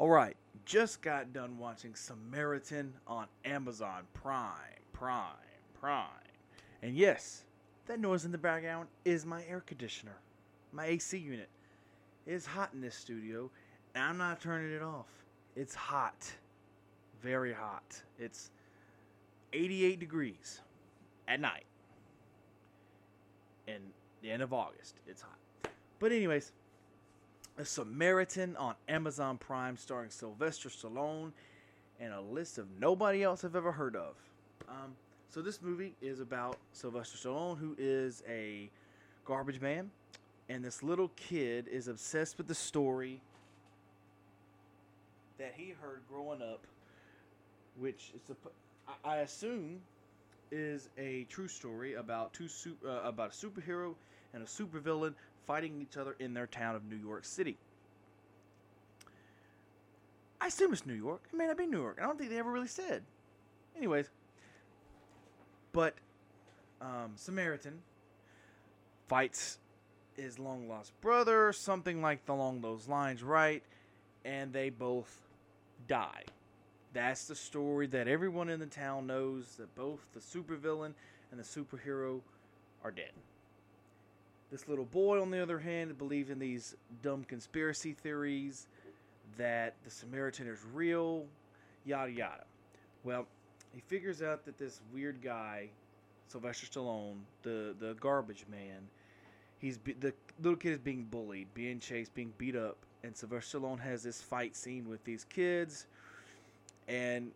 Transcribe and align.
All 0.00 0.08
right, 0.08 0.34
just 0.64 1.02
got 1.02 1.34
done 1.34 1.58
watching 1.58 1.94
Samaritan 1.94 2.94
on 3.06 3.26
Amazon 3.44 4.04
Prime, 4.14 4.80
Prime, 4.94 5.26
Prime. 5.78 6.06
And 6.80 6.96
yes, 6.96 7.44
that 7.84 8.00
noise 8.00 8.24
in 8.24 8.32
the 8.32 8.38
background 8.38 8.88
is 9.04 9.26
my 9.26 9.44
air 9.44 9.60
conditioner, 9.60 10.16
my 10.72 10.86
AC 10.86 11.18
unit. 11.18 11.50
It's 12.26 12.46
hot 12.46 12.70
in 12.72 12.80
this 12.80 12.94
studio, 12.94 13.50
and 13.94 14.02
I'm 14.02 14.16
not 14.16 14.40
turning 14.40 14.72
it 14.72 14.80
off. 14.80 15.04
It's 15.54 15.74
hot, 15.74 16.32
very 17.22 17.52
hot. 17.52 18.00
It's 18.18 18.52
88 19.52 20.00
degrees 20.00 20.62
at 21.28 21.40
night. 21.40 21.66
In 23.68 23.82
the 24.22 24.30
end 24.30 24.42
of 24.42 24.54
August, 24.54 25.02
it's 25.06 25.20
hot. 25.20 25.36
But 25.98 26.12
anyways, 26.12 26.52
a 27.58 27.64
Samaritan 27.64 28.56
on 28.56 28.74
Amazon 28.88 29.38
Prime 29.38 29.76
starring 29.76 30.10
Sylvester 30.10 30.68
Stallone 30.68 31.32
and 32.00 32.14
a 32.14 32.20
list 32.20 32.58
of 32.58 32.66
nobody 32.78 33.22
else 33.22 33.44
I've 33.44 33.56
ever 33.56 33.72
heard 33.72 33.96
of. 33.96 34.14
Um, 34.68 34.94
so 35.28 35.42
this 35.42 35.60
movie 35.62 35.94
is 36.00 36.20
about 36.20 36.58
Sylvester 36.72 37.28
Stallone, 37.28 37.58
who 37.58 37.76
is 37.78 38.22
a 38.28 38.70
garbage 39.24 39.60
man, 39.60 39.90
and 40.48 40.64
this 40.64 40.82
little 40.82 41.10
kid 41.16 41.68
is 41.68 41.88
obsessed 41.88 42.38
with 42.38 42.48
the 42.48 42.54
story 42.54 43.20
that 45.38 45.54
he 45.56 45.74
heard 45.80 46.00
growing 46.08 46.42
up, 46.42 46.66
which 47.78 48.12
is 48.14 48.30
a, 48.30 49.08
I 49.08 49.18
assume 49.18 49.80
is 50.50 50.88
a 50.98 51.24
true 51.30 51.48
story 51.48 51.94
about 51.94 52.32
two 52.32 52.48
uh, 52.84 53.02
about 53.04 53.30
a 53.30 53.46
superhero 53.46 53.94
and 54.34 54.42
a 54.42 54.46
supervillain 54.46 55.14
fighting 55.46 55.80
each 55.80 55.96
other 55.96 56.16
in 56.18 56.34
their 56.34 56.46
town 56.46 56.76
of 56.76 56.84
New 56.84 56.96
York 56.96 57.24
City. 57.24 57.56
I 60.40 60.46
assume 60.46 60.72
it's 60.72 60.86
New 60.86 60.94
York. 60.94 61.22
It 61.32 61.36
may 61.36 61.46
not 61.46 61.58
be 61.58 61.66
New 61.66 61.80
York. 61.80 61.98
I 62.00 62.06
don't 62.06 62.18
think 62.18 62.30
they 62.30 62.38
ever 62.38 62.50
really 62.50 62.68
said. 62.68 63.02
Anyways, 63.76 64.08
but 65.72 65.94
um, 66.80 67.12
Samaritan 67.16 67.80
fights 69.06 69.58
his 70.16 70.38
long 70.38 70.68
lost 70.68 70.98
brother, 71.00 71.52
something 71.52 72.00
like 72.00 72.20
along 72.28 72.60
those 72.60 72.88
lines, 72.88 73.22
right? 73.22 73.62
And 74.24 74.52
they 74.52 74.70
both 74.70 75.28
die. 75.88 76.24
That's 76.92 77.26
the 77.26 77.34
story 77.34 77.86
that 77.88 78.08
everyone 78.08 78.48
in 78.48 78.60
the 78.60 78.66
town 78.66 79.06
knows 79.06 79.56
that 79.56 79.74
both 79.74 80.00
the 80.12 80.20
supervillain 80.20 80.94
and 81.30 81.38
the 81.38 81.44
superhero 81.44 82.20
are 82.82 82.90
dead. 82.90 83.12
This 84.50 84.66
little 84.66 84.84
boy, 84.84 85.22
on 85.22 85.30
the 85.30 85.40
other 85.40 85.58
hand, 85.60 85.96
believes 85.96 86.28
in 86.28 86.38
these 86.38 86.74
dumb 87.02 87.24
conspiracy 87.24 87.92
theories 87.92 88.66
that 89.36 89.74
the 89.84 89.90
Samaritan 89.90 90.48
is 90.48 90.58
real, 90.74 91.26
yada 91.84 92.10
yada. 92.10 92.44
Well, 93.04 93.26
he 93.72 93.80
figures 93.80 94.22
out 94.22 94.44
that 94.46 94.58
this 94.58 94.80
weird 94.92 95.22
guy, 95.22 95.68
Sylvester 96.28 96.66
Stallone, 96.66 97.18
the 97.42 97.76
the 97.78 97.94
garbage 98.00 98.44
man, 98.50 98.88
he's 99.58 99.78
the 100.00 100.12
little 100.42 100.56
kid 100.56 100.72
is 100.72 100.78
being 100.78 101.04
bullied, 101.04 101.46
being 101.54 101.78
chased, 101.78 102.12
being 102.14 102.32
beat 102.36 102.56
up, 102.56 102.76
and 103.04 103.16
Sylvester 103.16 103.60
Stallone 103.60 103.80
has 103.80 104.02
this 104.02 104.20
fight 104.20 104.56
scene 104.56 104.88
with 104.88 105.04
these 105.04 105.24
kids, 105.24 105.86
and 106.88 107.30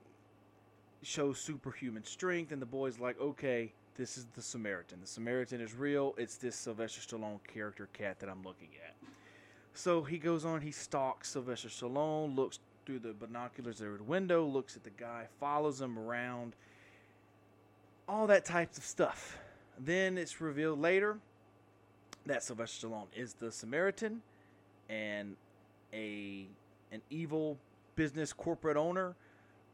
shows 1.02 1.38
superhuman 1.38 2.04
strength, 2.04 2.50
and 2.50 2.60
the 2.60 2.66
boy's 2.66 2.98
like, 2.98 3.20
okay, 3.20 3.72
this 3.96 4.18
is 4.18 4.26
the 4.34 4.42
Samaritan. 4.42 5.00
The 5.00 5.06
Samaritan 5.06 5.60
is 5.60 5.74
real. 5.74 6.14
It's 6.18 6.36
this 6.36 6.56
Sylvester 6.56 7.00
Stallone 7.00 7.38
character 7.52 7.88
cat 7.92 8.18
that 8.20 8.28
I'm 8.28 8.42
looking 8.42 8.70
at. 8.86 8.94
So 9.74 10.02
he 10.02 10.18
goes 10.18 10.44
on, 10.44 10.60
he 10.60 10.70
stalks 10.70 11.30
Sylvester 11.30 11.68
Stallone, 11.68 12.36
looks 12.36 12.58
through 12.86 13.00
the 13.00 13.12
binoculars 13.12 13.80
at 13.80 13.96
the 13.96 14.04
window, 14.04 14.44
looks 14.44 14.76
at 14.76 14.84
the 14.84 14.90
guy, 14.90 15.26
follows 15.40 15.80
him 15.80 15.98
around, 15.98 16.54
all 18.08 18.26
that 18.26 18.44
types 18.44 18.78
of 18.78 18.84
stuff. 18.84 19.38
Then 19.78 20.18
it's 20.18 20.40
revealed 20.40 20.80
later 20.80 21.18
that 22.26 22.42
Sylvester 22.42 22.86
Stallone 22.86 23.06
is 23.16 23.34
the 23.34 23.50
Samaritan 23.50 24.22
and 24.88 25.36
a 25.92 26.46
an 26.92 27.00
evil 27.10 27.58
business 27.96 28.32
corporate 28.32 28.76
owner 28.76 29.14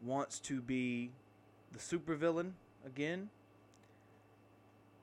wants 0.02 0.38
to 0.40 0.60
be 0.62 1.10
the 1.72 1.78
supervillain 1.78 2.52
again 2.86 3.28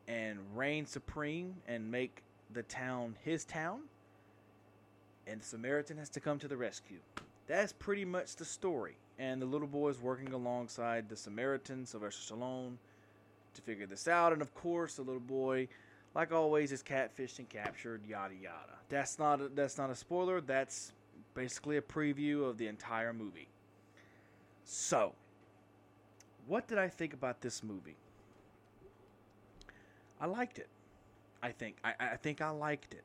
and 0.07 0.39
reign 0.55 0.85
supreme 0.85 1.55
and 1.67 1.89
make 1.89 2.23
the 2.53 2.63
town 2.63 3.15
his 3.23 3.45
town. 3.45 3.81
And 5.27 5.41
the 5.41 5.45
Samaritan 5.45 5.97
has 5.97 6.09
to 6.09 6.19
come 6.19 6.39
to 6.39 6.47
the 6.47 6.55
rescue. 6.55 6.99
That's 7.47 7.73
pretty 7.73 8.05
much 8.05 8.35
the 8.35 8.45
story. 8.45 8.95
And 9.19 9.41
the 9.41 9.45
little 9.45 9.67
boy 9.67 9.89
is 9.89 9.99
working 9.99 10.33
alongside 10.33 11.09
the 11.09 11.15
Samaritan, 11.15 11.85
Sylvester 11.85 12.35
Stallone, 12.35 12.75
to 13.53 13.61
figure 13.61 13.85
this 13.87 14.07
out. 14.07 14.31
And 14.31 14.41
of 14.41 14.53
course, 14.53 14.95
the 14.95 15.01
little 15.01 15.19
boy, 15.19 15.67
like 16.15 16.31
always, 16.31 16.71
is 16.71 16.83
catfished 16.83 17.39
and 17.39 17.49
captured. 17.49 18.01
Yada 18.07 18.35
yada. 18.35 18.77
That's 18.89 19.19
not 19.19 19.41
a, 19.41 19.49
that's 19.49 19.77
not 19.77 19.89
a 19.89 19.95
spoiler. 19.95 20.39
That's 20.39 20.93
basically 21.33 21.77
a 21.77 21.81
preview 21.81 22.47
of 22.47 22.57
the 22.57 22.67
entire 22.67 23.13
movie. 23.13 23.47
So, 24.63 25.13
what 26.47 26.67
did 26.67 26.77
I 26.77 26.87
think 26.89 27.13
about 27.13 27.41
this 27.41 27.63
movie? 27.63 27.97
I 30.19 30.25
liked 30.25 30.59
it. 30.59 30.67
I 31.41 31.51
think 31.51 31.77
I, 31.83 31.93
I 31.99 32.15
think 32.15 32.41
I 32.41 32.49
liked 32.49 32.93
it. 32.93 33.03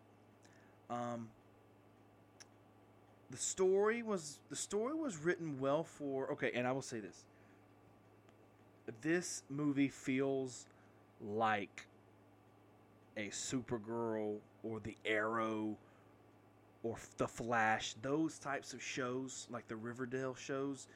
Um, 0.91 1.29
the 3.31 3.37
story 3.37 4.03
was 4.03 4.39
the 4.51 4.57
story 4.57 4.95
was 4.95 5.17
written 5.17 5.59
well 5.61 5.85
for 5.85 6.31
okay, 6.33 6.53
and 6.55 6.67
I 6.67 6.73
will 6.73 6.83
say 6.83 7.01
this. 7.01 7.25
This 9.01 9.43
movie 9.49 9.89
feels 9.89 10.67
like 11.25 11.87
a 13.17 13.29
Supergirl 13.29 14.39
or 14.63 14.81
the 14.81 14.97
Arrow 15.05 15.77
or 16.83 16.97
the 17.17 17.29
Flash, 17.29 17.95
those 18.03 18.39
types 18.39 18.73
of 18.73 18.83
shows, 18.83 19.47
like 19.51 19.69
the 19.69 19.77
Riverdale 19.77 20.35
shows. 20.35 20.89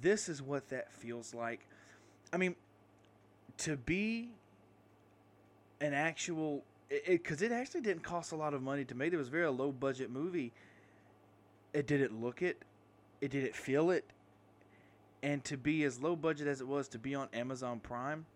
This 0.00 0.28
is 0.28 0.40
what 0.40 0.68
that 0.68 0.92
feels 0.92 1.34
like. 1.34 1.66
I 2.32 2.36
mean, 2.36 2.54
to 3.58 3.76
be 3.76 4.30
an 5.80 5.92
actual 5.94 6.64
because 7.08 7.42
it, 7.42 7.46
it, 7.46 7.52
it, 7.52 7.54
actually 7.54 7.80
didn't 7.80 8.02
cost 8.02 8.32
a 8.32 8.36
lot 8.36 8.54
of 8.54 8.62
money 8.62 8.84
to 8.84 8.94
make. 8.94 9.12
It 9.12 9.16
was 9.16 9.28
a 9.28 9.30
very 9.32 9.48
low 9.50 9.72
budget 9.72 10.10
movie. 10.10 10.52
It 11.72 11.86
didn't 11.86 12.20
look 12.20 12.42
it, 12.42 12.62
it 13.20 13.30
didn't 13.30 13.54
feel 13.54 13.90
it, 13.90 14.04
and 15.22 15.42
to 15.44 15.56
be 15.56 15.82
as 15.84 16.00
low 16.00 16.14
budget 16.14 16.46
as 16.46 16.60
it 16.60 16.68
was 16.68 16.86
to 16.88 16.98
be 16.98 17.14
on 17.14 17.28
Amazon 17.32 17.80
Prime, 17.80 18.26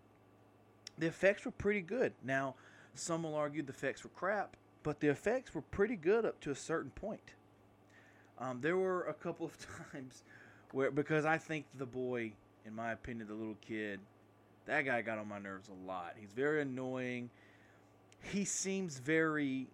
the 0.97 1.07
effects 1.07 1.45
were 1.45 1.51
pretty 1.51 1.81
good. 1.81 2.13
Now, 2.23 2.55
some 2.95 3.23
will 3.23 3.35
argue 3.35 3.63
the 3.63 3.71
effects 3.71 4.03
were 4.03 4.09
crap, 4.09 4.57
but 4.83 4.99
the 4.99 5.07
effects 5.07 5.53
were 5.55 5.61
pretty 5.61 5.95
good 5.95 6.25
up 6.25 6.39
to 6.41 6.51
a 6.51 6.55
certain 6.55 6.91
point. 6.91 7.35
Um, 8.39 8.59
there 8.61 8.77
were 8.77 9.03
a 9.03 9.13
couple 9.13 9.45
of 9.45 9.57
times 9.91 10.23
where 10.71 10.91
because 10.91 11.25
I 11.25 11.37
think 11.37 11.65
the 11.77 11.85
boy, 11.85 12.33
in 12.65 12.75
my 12.75 12.91
opinion, 12.91 13.27
the 13.27 13.33
little 13.33 13.57
kid 13.61 13.99
that 14.69 14.85
guy 14.85 15.01
got 15.01 15.17
on 15.17 15.27
my 15.27 15.39
nerves 15.39 15.67
a 15.69 15.87
lot. 15.87 16.13
He's 16.19 16.31
very 16.31 16.61
annoying. 16.61 17.29
He 18.21 18.45
seems 18.45 18.99
very 18.99 19.67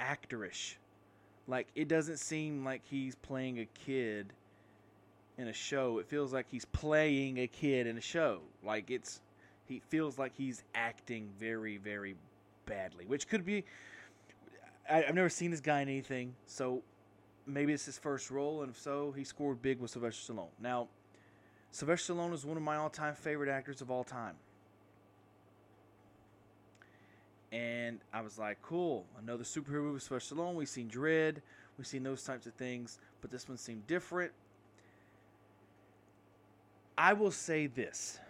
actorish. 0.00 0.76
Like 1.48 1.66
it 1.74 1.88
doesn't 1.88 2.18
seem 2.18 2.64
like 2.64 2.82
he's 2.88 3.16
playing 3.16 3.58
a 3.58 3.66
kid 3.84 4.32
in 5.38 5.48
a 5.48 5.52
show. 5.52 5.98
It 5.98 6.06
feels 6.06 6.32
like 6.32 6.46
he's 6.48 6.64
playing 6.66 7.38
a 7.38 7.48
kid 7.48 7.86
in 7.86 7.98
a 7.98 8.00
show. 8.00 8.40
Like 8.64 8.90
it's 8.90 9.20
he 9.66 9.80
feels 9.88 10.18
like 10.18 10.32
he's 10.36 10.62
acting 10.74 11.28
very 11.38 11.78
very 11.78 12.14
badly, 12.64 13.04
which 13.06 13.28
could 13.28 13.44
be 13.44 13.64
I, 14.88 15.02
have 15.02 15.14
never 15.14 15.28
seen 15.28 15.50
this 15.50 15.60
guy 15.60 15.80
in 15.80 15.88
anything, 15.88 16.34
so 16.46 16.82
maybe 17.46 17.72
it's 17.72 17.86
his 17.86 17.98
first 17.98 18.30
role, 18.30 18.62
and 18.62 18.70
if 18.70 18.78
so, 18.78 19.12
he 19.16 19.24
scored 19.24 19.62
big 19.62 19.80
with 19.80 19.90
Sylvester 19.90 20.32
Stallone. 20.32 20.48
Now, 20.60 20.88
Sylvester 21.72 22.12
Stallone 22.12 22.34
is 22.34 22.44
one 22.44 22.58
of 22.58 22.62
my 22.62 22.76
all-time 22.76 23.14
favorite 23.14 23.48
actors 23.48 23.80
of 23.80 23.90
all 23.90 24.04
time. 24.04 24.34
And 27.50 27.98
I 28.12 28.20
was 28.20 28.38
like, 28.38 28.60
cool, 28.62 29.06
another 29.18 29.42
superhero 29.42 29.82
movie 29.82 29.94
with 29.94 30.02
Sylvester 30.02 30.34
Stallone. 30.34 30.54
We've 30.54 30.68
seen 30.68 30.88
Dredd, 30.88 31.38
we've 31.78 31.86
seen 31.86 32.02
those 32.02 32.22
types 32.22 32.46
of 32.46 32.52
things, 32.54 32.98
but 33.22 33.30
this 33.30 33.48
one 33.48 33.56
seemed 33.56 33.86
different. 33.86 34.32
I 36.96 37.14
will 37.14 37.30
say 37.30 37.66
this. 37.66 38.20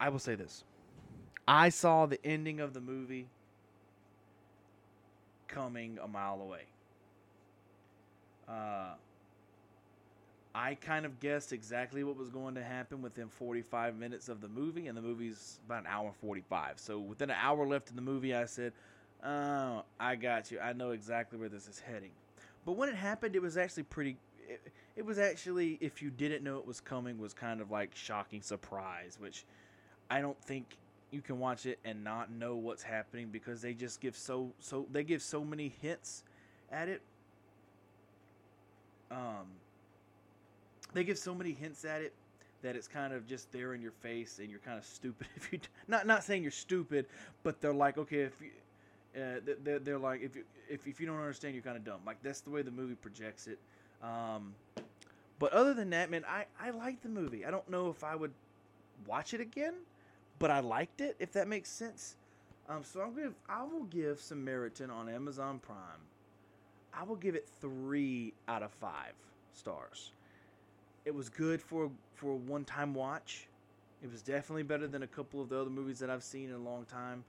I 0.00 0.10
will 0.10 0.20
say 0.20 0.36
this. 0.36 0.62
I 1.46 1.70
saw 1.70 2.06
the 2.06 2.24
ending 2.24 2.60
of 2.60 2.72
the 2.72 2.80
movie 2.80 3.26
coming 5.48 5.98
a 6.00 6.06
mile 6.06 6.40
away. 6.40 6.62
Uh, 8.48 8.94
I 10.58 10.74
kind 10.74 11.06
of 11.06 11.20
guessed 11.20 11.52
exactly 11.52 12.02
what 12.02 12.16
was 12.16 12.30
going 12.30 12.56
to 12.56 12.64
happen 12.64 13.00
within 13.00 13.28
45 13.28 13.96
minutes 13.96 14.28
of 14.28 14.40
the 14.40 14.48
movie, 14.48 14.88
and 14.88 14.98
the 14.98 15.02
movie's 15.02 15.60
about 15.64 15.82
an 15.82 15.86
hour 15.86 16.12
45. 16.20 16.80
So 16.80 16.98
within 16.98 17.30
an 17.30 17.36
hour 17.40 17.64
left 17.64 17.90
in 17.90 17.96
the 17.96 18.02
movie, 18.02 18.34
I 18.34 18.44
said, 18.46 18.72
"Oh, 19.22 19.84
I 20.00 20.16
got 20.16 20.50
you. 20.50 20.58
I 20.58 20.72
know 20.72 20.90
exactly 20.90 21.38
where 21.38 21.48
this 21.48 21.68
is 21.68 21.78
heading." 21.78 22.10
But 22.66 22.72
when 22.72 22.88
it 22.88 22.96
happened, 22.96 23.36
it 23.36 23.42
was 23.42 23.56
actually 23.56 23.84
pretty. 23.84 24.16
It, 24.48 24.60
it 24.96 25.06
was 25.06 25.16
actually, 25.16 25.78
if 25.80 26.02
you 26.02 26.10
didn't 26.10 26.42
know 26.42 26.58
it 26.58 26.66
was 26.66 26.80
coming, 26.80 27.18
was 27.18 27.34
kind 27.34 27.60
of 27.60 27.70
like 27.70 27.94
shocking 27.94 28.42
surprise, 28.42 29.16
which 29.20 29.44
I 30.10 30.20
don't 30.20 30.42
think 30.42 30.76
you 31.12 31.22
can 31.22 31.38
watch 31.38 31.66
it 31.66 31.78
and 31.84 32.02
not 32.02 32.32
know 32.32 32.56
what's 32.56 32.82
happening 32.82 33.28
because 33.30 33.62
they 33.62 33.74
just 33.74 34.00
give 34.00 34.16
so 34.16 34.52
so 34.58 34.88
they 34.90 35.04
give 35.04 35.22
so 35.22 35.44
many 35.44 35.72
hints 35.80 36.24
at 36.72 36.88
it. 36.88 37.00
Um, 39.12 39.46
they 40.94 41.04
give 41.04 41.18
so 41.18 41.34
many 41.34 41.52
hints 41.52 41.84
at 41.84 42.02
it 42.02 42.12
that 42.62 42.74
it's 42.74 42.88
kind 42.88 43.12
of 43.12 43.26
just 43.26 43.52
there 43.52 43.74
in 43.74 43.80
your 43.80 43.92
face 43.92 44.40
and 44.40 44.50
you're 44.50 44.58
kind 44.60 44.78
of 44.78 44.84
stupid 44.84 45.26
if 45.36 45.52
you 45.52 45.60
not 45.86 46.06
not 46.06 46.24
saying 46.24 46.42
you're 46.42 46.50
stupid 46.50 47.06
but 47.42 47.60
they're 47.60 47.74
like 47.74 47.98
okay 47.98 48.20
if 48.20 48.40
you 48.40 48.50
uh, 49.16 49.40
they're, 49.62 49.78
they're 49.78 49.98
like 49.98 50.22
if 50.22 50.36
you 50.36 50.44
if, 50.68 50.86
if 50.86 51.00
you 51.00 51.06
don't 51.06 51.18
understand 51.18 51.54
you're 51.54 51.62
kind 51.62 51.76
of 51.76 51.84
dumb. 51.84 52.00
Like 52.06 52.22
that's 52.22 52.40
the 52.40 52.50
way 52.50 52.62
the 52.62 52.70
movie 52.70 52.94
projects 52.94 53.46
it. 53.46 53.58
Um, 54.02 54.54
but 55.38 55.52
other 55.52 55.74
than 55.74 55.90
that 55.90 56.10
man 56.10 56.24
I, 56.28 56.44
I 56.60 56.70
liked 56.70 57.02
the 57.02 57.08
movie. 57.08 57.44
I 57.44 57.50
don't 57.50 57.68
know 57.68 57.90
if 57.90 58.04
i 58.04 58.14
would 58.14 58.32
watch 59.06 59.34
it 59.34 59.40
again 59.40 59.74
but 60.38 60.50
i 60.50 60.60
liked 60.60 61.00
it 61.00 61.16
if 61.18 61.32
that 61.32 61.48
makes 61.48 61.70
sense. 61.70 62.16
Um, 62.68 62.84
so 62.84 63.00
i'm 63.00 63.14
gonna 63.14 63.32
i 63.48 63.62
will 63.62 63.84
give 63.84 64.20
samaritan 64.20 64.90
on 64.90 65.08
amazon 65.08 65.58
prime 65.58 66.02
i 66.92 67.02
will 67.02 67.16
give 67.16 67.34
it 67.34 67.48
three 67.60 68.34
out 68.46 68.62
of 68.62 68.70
five 68.72 69.14
stars 69.54 70.12
it 71.04 71.14
was 71.14 71.28
good 71.28 71.62
for 71.62 71.90
for 72.14 72.32
a 72.32 72.36
one 72.36 72.64
time 72.64 72.94
watch. 72.94 73.48
It 74.02 74.10
was 74.10 74.22
definitely 74.22 74.62
better 74.62 74.86
than 74.86 75.02
a 75.02 75.06
couple 75.06 75.40
of 75.40 75.48
the 75.48 75.60
other 75.60 75.70
movies 75.70 75.98
that 75.98 76.10
I've 76.10 76.22
seen 76.22 76.50
in 76.50 76.54
a 76.54 76.58
long 76.58 76.84
time. 76.84 77.24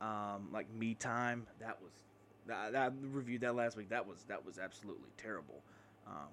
Um, 0.00 0.48
like 0.52 0.66
Me 0.74 0.94
Time, 0.94 1.46
that 1.60 1.78
was 1.80 1.92
that, 2.46 2.74
I 2.74 2.90
reviewed 3.12 3.42
that 3.42 3.54
last 3.54 3.76
week. 3.76 3.88
That 3.88 4.06
was 4.06 4.24
that 4.28 4.44
was 4.44 4.58
absolutely 4.58 5.10
terrible. 5.16 5.62
Um, 6.06 6.28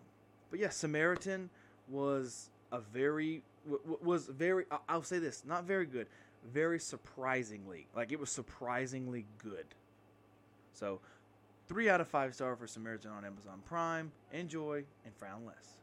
but 0.50 0.60
yeah, 0.60 0.69
Samaritan 0.69 1.50
was 1.88 2.50
a 2.71 2.80
very 2.80 3.44
was 4.01 4.27
very. 4.27 4.66
I'll 4.88 5.04
say 5.04 5.19
this, 5.19 5.44
not 5.45 5.66
very 5.66 5.86
good, 5.86 6.07
very 6.51 6.80
surprisingly. 6.80 7.88
Like 7.95 8.12
it 8.12 8.19
was 8.19 8.31
surprisingly 8.31 9.25
good. 9.38 9.66
So, 10.74 11.00
three 11.68 11.89
out 11.89 12.01
of 12.01 12.07
five 12.07 12.33
star 12.33 12.56
for 12.56 12.68
Samaritan 12.68 13.12
on 13.12 13.25
Amazon 13.25 13.62
Prime. 13.66 14.12
Enjoy 14.31 14.83
and 15.06 15.16
frown 15.16 15.45
less. 15.45 15.79